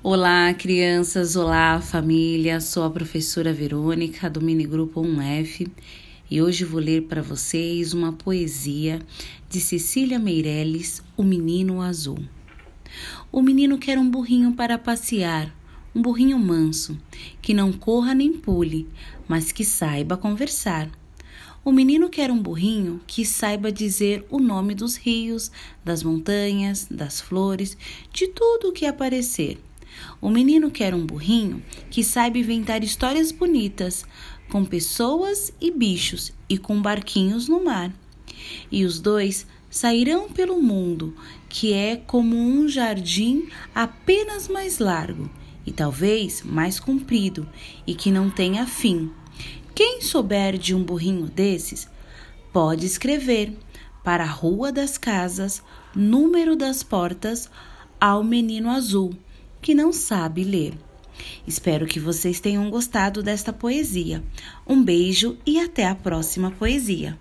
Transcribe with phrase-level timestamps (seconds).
[0.00, 1.34] Olá, crianças!
[1.34, 2.60] Olá, família!
[2.60, 5.68] Sou a professora Verônica do Minigrupo 1F
[6.30, 9.00] e hoje vou ler para vocês uma poesia
[9.50, 12.20] de Cecília Meirelles, O Menino Azul.
[13.32, 15.52] O menino quer um burrinho para passear,
[15.92, 16.96] um burrinho manso,
[17.42, 18.86] que não corra nem pule,
[19.26, 20.88] mas que saiba conversar.
[21.64, 25.50] O menino quer um burrinho que saiba dizer o nome dos rios,
[25.84, 27.76] das montanhas, das flores,
[28.12, 29.58] de tudo o que aparecer
[30.20, 34.04] o menino quer um burrinho que saiba inventar histórias bonitas,
[34.50, 37.92] com pessoas e bichos e com barquinhos no mar.
[38.70, 41.14] E os dois sairão pelo mundo,
[41.48, 45.30] que é como um jardim apenas mais largo
[45.66, 47.48] e talvez mais comprido
[47.86, 49.10] e que não tenha fim.
[49.74, 51.88] Quem souber de um burrinho desses,
[52.52, 53.56] pode escrever
[54.02, 55.62] para a Rua das Casas,
[55.94, 57.50] número das portas,
[58.00, 59.12] ao menino azul
[59.60, 60.74] que não sabe ler.
[61.46, 64.22] Espero que vocês tenham gostado desta poesia.
[64.66, 67.18] Um beijo e até a próxima poesia.